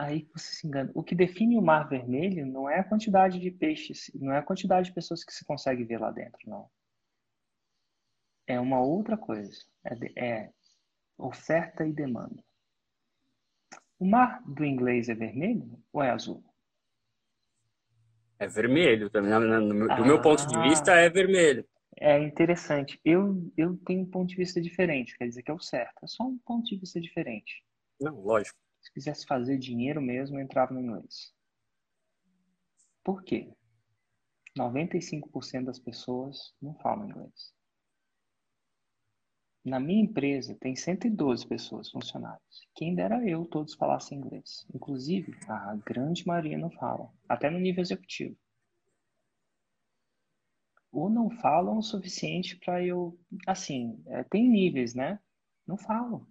aí 0.00 0.26
você 0.32 0.54
se 0.54 0.66
engana. 0.66 0.90
O 0.94 1.02
que 1.02 1.14
define 1.14 1.58
o 1.58 1.62
mar 1.62 1.88
vermelho 1.88 2.46
não 2.46 2.68
é 2.68 2.80
a 2.80 2.84
quantidade 2.84 3.38
de 3.38 3.50
peixes, 3.50 4.10
não 4.14 4.32
é 4.32 4.38
a 4.38 4.42
quantidade 4.42 4.88
de 4.88 4.94
pessoas 4.94 5.22
que 5.22 5.32
se 5.32 5.44
consegue 5.44 5.84
ver 5.84 6.00
lá 6.00 6.10
dentro, 6.10 6.38
não. 6.48 6.70
É 8.46 8.58
uma 8.58 8.80
outra 8.80 9.16
coisa. 9.16 9.52
É, 9.84 9.94
de, 9.94 10.12
é 10.18 10.50
oferta 11.18 11.86
e 11.86 11.92
demanda. 11.92 12.42
O 13.98 14.06
mar 14.06 14.42
do 14.46 14.64
inglês 14.64 15.10
é 15.10 15.14
vermelho 15.14 15.78
ou 15.92 16.02
é 16.02 16.10
azul? 16.10 16.42
É 18.38 18.46
vermelho 18.48 19.10
também. 19.10 19.30
Do 19.30 19.92
ah, 19.92 20.00
meu 20.00 20.20
ponto 20.22 20.46
de 20.46 20.58
vista, 20.62 20.92
é 20.92 21.10
vermelho. 21.10 21.68
É 21.98 22.18
interessante. 22.18 22.98
Eu, 23.04 23.52
eu 23.54 23.76
tenho 23.84 24.00
um 24.00 24.10
ponto 24.10 24.30
de 24.30 24.36
vista 24.36 24.62
diferente, 24.62 25.16
quer 25.18 25.28
dizer 25.28 25.42
que 25.42 25.50
é 25.50 25.54
o 25.54 25.60
certo. 25.60 26.02
É 26.02 26.06
só 26.06 26.24
um 26.24 26.38
ponto 26.38 26.64
de 26.64 26.78
vista 26.78 26.98
diferente. 26.98 27.62
Não, 28.00 28.18
lógico. 28.18 28.58
Se 28.80 28.92
quisesse 28.92 29.26
fazer 29.26 29.58
dinheiro 29.58 30.00
mesmo, 30.00 30.38
entrava 30.38 30.72
no 30.72 30.80
inglês. 30.80 31.34
Por 33.04 33.22
quê? 33.22 33.52
95% 34.58 35.64
das 35.64 35.78
pessoas 35.78 36.54
não 36.60 36.74
falam 36.74 37.08
inglês. 37.08 37.54
Na 39.62 39.78
minha 39.78 40.02
empresa 40.02 40.56
tem 40.58 40.74
112 40.74 41.46
pessoas, 41.46 41.90
funcionários. 41.90 42.66
Quem 42.74 42.94
dera 42.94 43.22
eu 43.28 43.44
todos 43.44 43.74
falassem 43.74 44.18
inglês. 44.18 44.66
Inclusive, 44.74 45.36
a 45.46 45.76
grande 45.76 46.26
maioria 46.26 46.56
não 46.56 46.70
fala, 46.70 47.12
até 47.28 47.50
no 47.50 47.58
nível 47.58 47.82
executivo. 47.82 48.36
Ou 50.90 51.10
não 51.10 51.30
falam 51.30 51.78
o 51.78 51.82
suficiente 51.82 52.56
para 52.56 52.84
eu. 52.84 53.18
Assim, 53.46 54.02
é, 54.06 54.24
tem 54.24 54.48
níveis, 54.48 54.94
né? 54.94 55.20
Não 55.66 55.76
falam. 55.76 56.26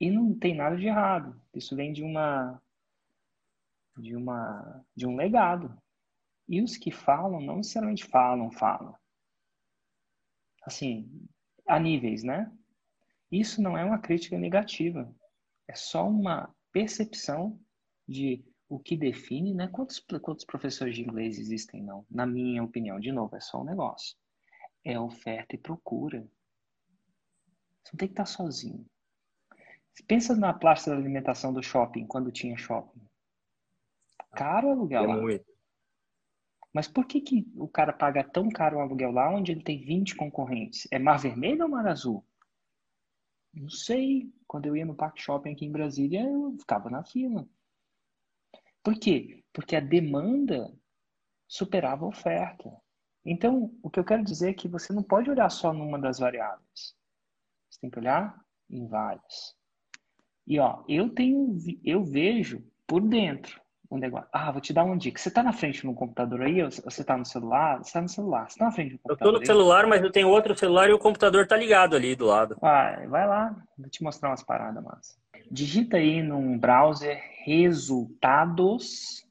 E 0.00 0.10
não 0.10 0.38
tem 0.38 0.54
nada 0.54 0.76
de 0.76 0.86
errado. 0.86 1.40
Isso 1.54 1.74
vem 1.74 1.92
de 1.92 2.02
uma. 2.02 2.62
de 3.96 4.14
uma. 4.14 4.84
de 4.94 5.06
um 5.06 5.16
legado. 5.16 5.76
E 6.48 6.62
os 6.62 6.76
que 6.76 6.90
falam, 6.90 7.40
não 7.40 7.56
necessariamente 7.56 8.04
falam, 8.06 8.50
falam 8.50 8.96
assim, 10.68 11.10
a 11.66 11.78
níveis, 11.78 12.22
né? 12.22 12.52
Isso 13.30 13.60
não 13.60 13.76
é 13.76 13.84
uma 13.84 13.98
crítica 13.98 14.38
negativa. 14.38 15.12
É 15.66 15.74
só 15.74 16.08
uma 16.08 16.54
percepção 16.72 17.60
de 18.06 18.44
o 18.68 18.78
que 18.78 18.96
define, 18.96 19.54
né? 19.54 19.68
Quantos, 19.68 19.98
quantos 20.22 20.44
professores 20.44 20.94
de 20.94 21.02
inglês 21.02 21.38
existem, 21.38 21.82
não? 21.82 22.06
Na 22.10 22.26
minha 22.26 22.62
opinião, 22.62 23.00
de 23.00 23.12
novo, 23.12 23.34
é 23.34 23.40
só 23.40 23.60
um 23.60 23.64
negócio. 23.64 24.16
É 24.84 24.98
oferta 24.98 25.54
e 25.56 25.58
procura. 25.58 26.26
Você 27.82 27.92
não 27.92 27.98
tem 27.98 28.08
que 28.08 28.12
estar 28.12 28.26
sozinho. 28.26 28.86
Pensa 30.06 30.34
na 30.36 30.52
praça 30.54 30.90
da 30.90 30.96
alimentação 30.96 31.52
do 31.52 31.62
shopping, 31.62 32.06
quando 32.06 32.32
tinha 32.32 32.56
shopping. 32.56 33.00
Caro 34.34 34.70
aluguel 34.70 35.04
é 35.04 35.06
lá. 35.06 35.16
Muito. 35.16 35.58
Mas 36.72 36.86
por 36.86 37.06
que, 37.06 37.20
que 37.20 37.50
o 37.56 37.66
cara 37.66 37.92
paga 37.92 38.22
tão 38.22 38.48
caro 38.48 38.78
um 38.78 38.80
aluguel 38.80 39.10
lá 39.10 39.30
onde 39.30 39.52
ele 39.52 39.62
tem 39.62 39.80
20 39.80 40.14
concorrentes? 40.14 40.86
É 40.90 40.98
mar 40.98 41.18
vermelho 41.18 41.64
ou 41.64 41.68
mar 41.68 41.86
azul? 41.86 42.24
Não 43.52 43.68
sei. 43.68 44.32
Quando 44.46 44.66
eu 44.66 44.76
ia 44.76 44.86
no 44.86 44.94
Parque 44.94 45.20
Shopping 45.20 45.52
aqui 45.52 45.66
em 45.66 45.72
Brasília, 45.72 46.22
eu 46.22 46.56
ficava 46.58 46.88
na 46.88 47.02
fila. 47.02 47.48
Por 48.82 48.94
quê? 48.98 49.42
Porque 49.52 49.74
a 49.74 49.80
demanda 49.80 50.72
superava 51.46 52.04
a 52.04 52.08
oferta. 52.08 52.70
Então, 53.24 53.76
o 53.82 53.90
que 53.90 53.98
eu 53.98 54.04
quero 54.04 54.22
dizer 54.22 54.50
é 54.50 54.54
que 54.54 54.68
você 54.68 54.92
não 54.92 55.02
pode 55.02 55.28
olhar 55.28 55.50
só 55.50 55.72
numa 55.72 55.98
das 55.98 56.18
variáveis. 56.18 56.96
Você 57.68 57.80
tem 57.80 57.90
que 57.90 57.98
olhar 57.98 58.40
em 58.70 58.86
várias. 58.86 59.57
E 60.48 60.58
ó, 60.58 60.82
eu 60.88 61.10
tenho, 61.10 61.54
eu 61.84 62.02
vejo 62.02 62.64
por 62.86 63.02
dentro 63.02 63.60
um 63.90 63.98
negócio. 63.98 64.26
Ah, 64.32 64.50
vou 64.50 64.62
te 64.62 64.72
dar 64.72 64.84
uma 64.84 64.96
dica. 64.96 65.20
Você 65.20 65.28
está 65.28 65.42
na 65.42 65.52
frente 65.52 65.84
no 65.84 65.92
computador 65.94 66.40
aí 66.40 66.62
ou 66.62 66.70
você 66.70 67.02
está 67.02 67.18
no 67.18 67.26
celular? 67.26 67.76
Você 67.76 67.88
está 67.88 68.00
no 68.00 68.08
celular. 68.08 68.48
Você 68.48 68.54
está 68.54 68.64
na 68.64 68.72
frente 68.72 68.92
do 68.92 68.98
computador? 68.98 69.10
Eu 69.10 69.14
estou 69.14 69.32
no 69.32 69.40
aí? 69.40 69.46
celular, 69.46 69.86
mas 69.86 70.02
eu 70.02 70.10
tenho 70.10 70.30
outro 70.30 70.56
celular 70.56 70.88
e 70.88 70.94
o 70.94 70.98
computador 70.98 71.42
está 71.42 71.54
ligado 71.54 71.94
ali 71.94 72.16
do 72.16 72.24
lado. 72.24 72.56
Ah, 72.62 72.96
vai 73.08 73.26
lá. 73.26 73.54
Vou 73.76 73.90
te 73.90 74.02
mostrar 74.02 74.30
umas 74.30 74.42
paradas 74.42 74.82
massa. 74.82 75.18
Digita 75.50 75.98
aí 75.98 76.22
num 76.22 76.58
browser 76.58 77.22
resultados. 77.44 79.26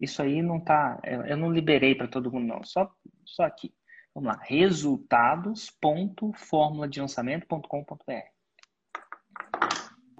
Isso 0.00 0.22
aí 0.22 0.40
não 0.40 0.60
tá. 0.60 0.98
Eu 1.26 1.36
não 1.36 1.52
liberei 1.52 1.94
para 1.94 2.08
todo 2.08 2.32
mundo, 2.32 2.46
não. 2.46 2.64
Só, 2.64 2.90
só 3.24 3.42
aqui. 3.42 3.70
Vamos 4.14 4.28
lá. 4.28 4.40
Resultados.fórmula 4.42 6.88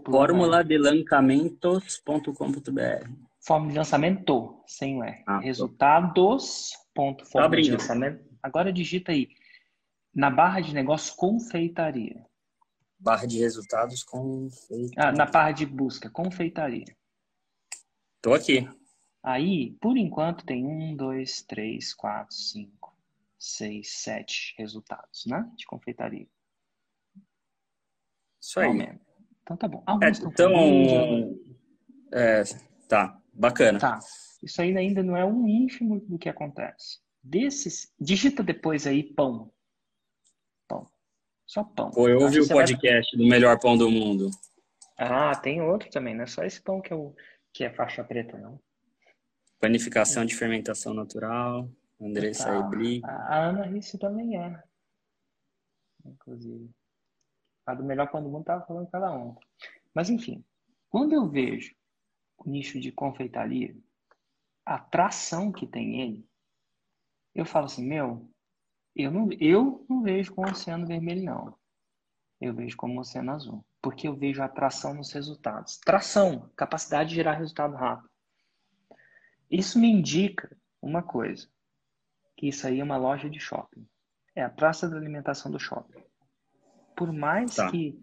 de 0.04 0.10
lançamento.com.br 0.10 0.10
Fórmula 0.10 0.65
de 0.65 0.78
lançamentos.com.br 0.78 3.09
Forma 3.41 3.70
de 3.70 3.76
lançamento, 3.76 4.62
sem 4.66 4.98
o 4.98 5.04
R. 5.04 5.22
Ah, 5.26 5.38
Resultados, 5.38 6.72
ponto, 6.94 7.26
forma 7.26 7.60
de 7.60 7.70
lançamento. 7.70 8.25
Agora 8.43 8.72
digita 8.72 9.12
aí, 9.12 9.28
na 10.14 10.31
barra 10.31 10.60
de 10.60 10.72
negócio, 10.72 11.14
confeitaria. 11.16 12.25
Barra 12.98 13.26
de 13.26 13.38
resultados, 13.38 14.03
confeitaria. 14.03 14.94
Ah, 14.97 15.12
na 15.12 15.26
barra 15.26 15.53
de 15.53 15.66
busca, 15.66 16.09
confeitaria. 16.09 16.97
Tô 18.22 18.32
aqui. 18.32 18.66
Aí, 19.22 19.72
por 19.81 19.98
enquanto, 19.98 20.44
tem 20.44 20.66
um, 20.66 20.97
dois, 20.97 21.43
três, 21.43 21.93
quatro, 21.93 22.34
cinco, 22.34 22.97
seis, 23.38 23.93
sete 23.93 24.54
resultados, 24.56 25.26
né? 25.26 25.50
De 25.56 25.66
confeitaria. 25.66 26.26
Isso 28.41 28.60
aí. 28.60 28.98
Então 29.44 29.56
tá 29.59 29.69
bom. 29.69 29.82
Alguns 29.87 30.21
é, 30.21 30.27
então, 30.27 31.38
é, 32.12 32.43
tá. 32.88 33.21
Bacana. 33.32 33.78
Tá. 33.78 34.00
Isso 34.43 34.60
aí 34.62 34.77
ainda 34.77 35.03
não 35.03 35.16
é 35.16 35.25
um 35.25 35.47
ínfimo 35.47 36.00
do 36.00 36.19
que 36.19 36.28
acontece. 36.28 36.99
Desses, 37.22 37.93
digita 38.00 38.43
depois 38.43 38.87
aí 38.87 39.03
pão. 39.03 39.53
Pão. 40.66 40.88
Só 41.47 41.62
pão. 41.62 41.91
Pô, 41.91 42.09
eu 42.09 42.21
ouvi 42.21 42.41
o 42.41 42.49
podcast 42.49 43.16
vai... 43.16 43.25
do 43.25 43.31
melhor 43.31 43.59
pão 43.60 43.77
do 43.77 43.91
mundo. 43.91 44.31
Ah, 44.97 45.34
tem 45.37 45.61
outro 45.61 45.91
também, 45.91 46.15
não 46.15 46.25
é 46.25 46.26
só 46.26 46.44
esse 46.44 46.62
pão 46.62 46.81
que 46.81 46.93
é, 46.93 46.97
o, 46.97 47.15
que 47.53 47.65
é 47.65 47.71
faixa 47.71 48.03
preta, 48.03 48.38
não. 48.38 48.59
Panificação 49.61 50.22
é. 50.22 50.26
de 50.26 50.37
fermentação 50.37 50.94
natural. 50.94 51.69
Andressa 52.00 52.44
tá. 52.44 53.09
A 53.28 53.49
Ana 53.49 53.66
Risse 53.66 53.99
também 53.99 54.37
é. 54.37 54.62
Inclusive. 56.05 56.71
A 57.66 57.75
do 57.75 57.84
melhor 57.84 58.10
pão 58.10 58.22
do 58.22 58.28
mundo 58.28 58.44
tava 58.44 58.66
falando 58.66 58.91
cada 58.91 59.12
um. 59.12 59.36
Mas 59.94 60.10
enfim, 60.10 60.44
quando 60.91 61.12
eu 61.12 61.28
vejo 61.28 61.75
o 62.38 62.48
nicho 62.48 62.78
de 62.80 62.92
confeitaria, 62.92 63.76
a 64.66 64.76
atração 64.76 65.52
que 65.52 65.66
tem 65.66 66.00
ele, 66.00 66.28
eu 67.34 67.44
falo 67.44 67.66
assim, 67.66 67.84
meu, 67.84 68.28
eu 68.94 69.10
não, 69.10 69.28
eu 69.41 69.84
não 69.88 70.02
vejo 70.02 70.34
como 70.34 70.48
oceano 70.48 70.86
vermelho, 70.86 71.25
não. 71.25 71.58
Eu 72.41 72.54
vejo 72.54 72.76
como 72.76 73.00
oceano 73.00 73.32
azul. 73.32 73.64
Porque 73.82 74.06
eu 74.06 74.14
vejo 74.14 74.42
atração 74.42 74.94
nos 74.94 75.12
resultados. 75.12 75.78
Tração, 75.78 76.50
capacidade 76.56 77.10
de 77.10 77.16
gerar 77.16 77.34
resultado 77.34 77.75
rápido. 77.75 78.08
Isso 79.50 79.78
me 79.78 79.88
indica 79.88 80.56
uma 80.81 81.02
coisa. 81.02 81.48
Que 82.36 82.48
isso 82.48 82.66
aí 82.66 82.81
é 82.81 82.84
uma 82.84 82.96
loja 82.96 83.28
de 83.28 83.41
shopping. 83.41 83.86
É 84.34 84.42
a 84.42 84.50
praça 84.50 84.88
da 84.88 84.96
alimentação 84.96 85.50
do 85.50 85.58
shopping. 85.58 86.02
Por 86.97 87.12
mais 87.12 87.55
tá. 87.56 87.71
que 87.71 87.99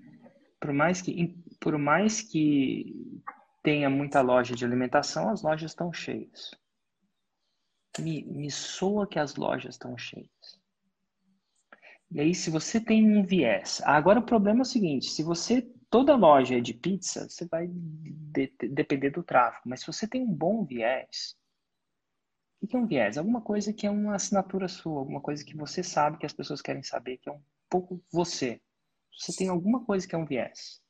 por 0.59 0.73
mais 0.73 1.01
que 1.01 1.35
por 1.59 1.77
mais 1.77 2.21
que 2.21 3.19
tenha 3.63 3.89
muita 3.89 4.21
loja 4.21 4.55
de 4.55 4.65
alimentação, 4.65 5.29
as 5.29 5.41
lojas 5.41 5.71
estão 5.71 5.93
cheias. 5.93 6.51
Me, 7.99 8.23
me 8.23 8.49
soa 8.49 9.07
que 9.07 9.19
as 9.19 9.35
lojas 9.35 9.75
estão 9.75 9.97
cheias. 9.97 10.61
E 12.11 12.19
aí, 12.19 12.35
se 12.35 12.49
você 12.49 12.79
tem 12.79 13.17
um 13.17 13.23
viés. 13.23 13.81
Agora, 13.85 14.19
o 14.19 14.25
problema 14.25 14.59
é 14.59 14.63
o 14.63 14.65
seguinte: 14.65 15.09
se 15.09 15.23
você. 15.23 15.61
Toda 15.89 16.15
loja 16.15 16.57
é 16.57 16.61
de 16.61 16.73
pizza, 16.73 17.27
você 17.27 17.45
vai 17.45 17.67
de, 17.67 18.49
depender 18.69 19.09
do 19.09 19.21
tráfego. 19.21 19.67
Mas 19.67 19.81
se 19.81 19.87
você 19.87 20.07
tem 20.07 20.23
um 20.23 20.33
bom 20.33 20.63
viés. 20.63 21.35
O 22.61 22.67
que 22.67 22.77
é 22.77 22.79
um 22.79 22.87
viés? 22.87 23.17
Alguma 23.17 23.41
coisa 23.41 23.73
que 23.73 23.85
é 23.85 23.91
uma 23.91 24.15
assinatura 24.15 24.69
sua, 24.69 24.99
alguma 24.99 25.19
coisa 25.19 25.43
que 25.43 25.53
você 25.53 25.83
sabe 25.83 26.17
que 26.17 26.25
as 26.25 26.31
pessoas 26.31 26.61
querem 26.61 26.81
saber, 26.81 27.17
que 27.17 27.27
é 27.27 27.33
um 27.33 27.41
pouco 27.69 28.01
você. 28.09 28.61
Você 29.17 29.35
tem 29.35 29.49
alguma 29.49 29.85
coisa 29.85 30.07
que 30.07 30.15
é 30.15 30.17
um 30.17 30.25
viés 30.25 30.81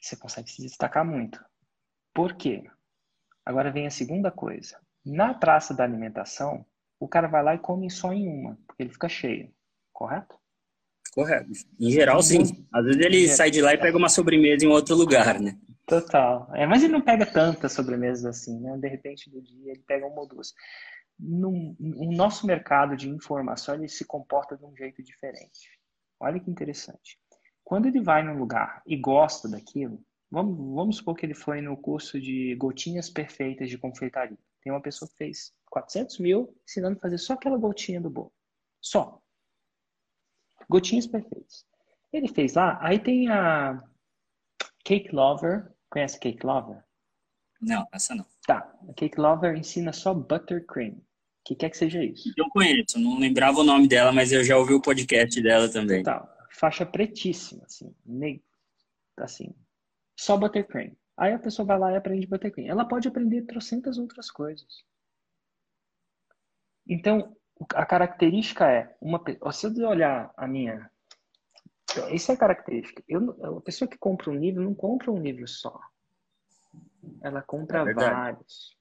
você 0.00 0.16
consegue 0.16 0.50
se 0.50 0.62
destacar 0.62 1.04
muito. 1.04 1.44
Por 2.14 2.34
quê? 2.36 2.64
Agora 3.44 3.70
vem 3.70 3.86
a 3.86 3.90
segunda 3.90 4.30
coisa. 4.30 4.78
Na 5.04 5.34
praça 5.34 5.74
da 5.74 5.84
alimentação, 5.84 6.64
o 7.00 7.08
cara 7.08 7.28
vai 7.28 7.42
lá 7.42 7.54
e 7.54 7.58
come 7.58 7.90
só 7.90 8.12
em 8.12 8.28
uma, 8.28 8.58
porque 8.66 8.82
ele 8.82 8.92
fica 8.92 9.08
cheio, 9.08 9.52
correto? 9.92 10.36
Correto. 11.12 11.50
Em 11.80 11.90
geral, 11.90 12.22
sim. 12.22 12.66
Às 12.72 12.84
vezes 12.84 13.00
ele 13.00 13.28
sai 13.28 13.50
de 13.50 13.60
lá 13.60 13.74
e 13.74 13.78
pega 13.78 13.96
uma 13.96 14.08
sobremesa 14.08 14.64
em 14.64 14.68
outro 14.68 14.94
lugar, 14.94 15.40
né? 15.40 15.58
Total. 15.86 16.54
É, 16.54 16.66
mas 16.66 16.82
ele 16.82 16.92
não 16.92 17.00
pega 17.00 17.24
tantas 17.24 17.72
sobremesas 17.72 18.24
assim, 18.26 18.60
né? 18.60 18.76
De 18.76 18.88
repente, 18.88 19.32
no 19.32 19.42
dia, 19.42 19.72
ele 19.72 19.82
pega 19.86 20.06
uma 20.06 20.20
ou 20.20 20.28
duas. 20.28 20.52
No, 21.18 21.74
no 21.80 22.12
nosso 22.12 22.46
mercado 22.46 22.94
de 22.94 23.08
informação, 23.08 23.74
ele 23.74 23.88
se 23.88 24.04
comporta 24.04 24.56
de 24.56 24.64
um 24.64 24.76
jeito 24.76 25.02
diferente. 25.02 25.77
Olha 26.20 26.40
que 26.40 26.50
interessante. 26.50 27.18
Quando 27.64 27.86
ele 27.86 28.00
vai 28.00 28.22
num 28.22 28.38
lugar 28.38 28.82
e 28.86 28.96
gosta 28.96 29.48
daquilo, 29.48 30.02
Vamos, 30.30 30.56
vamos 30.74 30.96
supor 30.98 31.16
que 31.16 31.24
ele 31.24 31.34
foi 31.34 31.60
no 31.60 31.76
curso 31.76 32.20
de 32.20 32.54
gotinhas 32.56 33.08
perfeitas 33.08 33.70
de 33.70 33.78
confeitaria. 33.78 34.38
Tem 34.62 34.70
uma 34.72 34.82
pessoa 34.82 35.08
que 35.08 35.16
fez 35.16 35.54
400 35.70 36.18
mil 36.18 36.54
ensinando 36.64 36.98
a 36.98 37.00
fazer 37.00 37.18
só 37.18 37.32
aquela 37.32 37.56
gotinha 37.56 38.00
do 38.00 38.10
bolo. 38.10 38.32
Só. 38.80 39.20
Gotinhas 40.68 41.06
perfeitas. 41.06 41.66
Ele 42.12 42.28
fez 42.28 42.54
lá, 42.54 42.78
aí 42.82 42.98
tem 42.98 43.30
a 43.30 43.82
Cake 44.84 45.14
Lover. 45.14 45.72
Conhece 45.88 46.20
Cake 46.20 46.44
Lover? 46.44 46.84
Não, 47.60 47.86
essa 47.90 48.14
não. 48.14 48.26
Tá. 48.46 48.70
A 48.88 48.92
Cake 48.92 49.18
Lover 49.18 49.56
ensina 49.56 49.92
só 49.92 50.12
buttercream. 50.12 51.00
O 51.48 51.54
que 51.54 51.54
quer 51.54 51.70
que 51.70 51.78
seja 51.78 52.04
isso? 52.04 52.30
Eu 52.36 52.46
conheço, 52.50 52.98
não 52.98 53.18
lembrava 53.18 53.60
o 53.60 53.64
nome 53.64 53.88
dela, 53.88 54.12
mas 54.12 54.30
eu 54.32 54.44
já 54.44 54.58
ouvi 54.58 54.74
o 54.74 54.82
podcast 54.82 55.40
dela 55.40 55.66
também. 55.66 56.02
Tá. 56.02 56.28
Faixa 56.50 56.84
pretíssima, 56.84 57.64
assim. 57.64 57.94
Assim. 59.16 59.54
Só 60.14 60.36
buttercream. 60.36 60.94
Aí 61.16 61.32
a 61.32 61.38
pessoa 61.38 61.64
vai 61.64 61.78
lá 61.78 61.92
e 61.92 61.96
aprende 61.96 62.26
buttercream. 62.26 62.68
Ela 62.68 62.84
pode 62.84 63.08
aprender 63.08 63.46
trocentas 63.46 63.96
outras 63.96 64.30
coisas. 64.30 64.84
Então, 66.86 67.34
a 67.74 67.86
característica 67.86 68.70
é, 68.70 68.94
uma, 69.00 69.18
se 69.50 69.66
eu 69.66 69.88
olhar 69.88 70.30
a 70.36 70.46
minha, 70.46 70.90
isso 72.12 72.30
é 72.30 72.34
a 72.34 72.38
característica. 72.38 73.02
Eu, 73.08 73.56
a 73.56 73.60
pessoa 73.62 73.88
que 73.88 73.96
compra 73.96 74.30
um 74.30 74.38
livro 74.38 74.62
não 74.62 74.74
compra 74.74 75.10
um 75.10 75.22
livro 75.22 75.48
só. 75.48 75.80
Ela 77.22 77.40
compra 77.40 77.90
é 77.90 77.94
vários. 77.94 78.77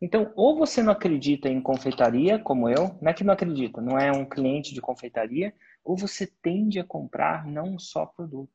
Então, 0.00 0.32
ou 0.36 0.56
você 0.56 0.82
não 0.82 0.92
acredita 0.92 1.48
em 1.48 1.60
confeitaria, 1.60 2.38
como 2.38 2.68
eu, 2.68 2.96
não 3.02 3.10
é 3.10 3.14
que 3.14 3.24
não 3.24 3.34
acredita, 3.34 3.80
não 3.80 3.98
é 3.98 4.12
um 4.12 4.24
cliente 4.24 4.72
de 4.72 4.80
confeitaria, 4.80 5.52
ou 5.84 5.96
você 5.96 6.26
tende 6.40 6.78
a 6.78 6.84
comprar 6.84 7.44
não 7.46 7.78
só 7.78 8.06
produto. 8.06 8.52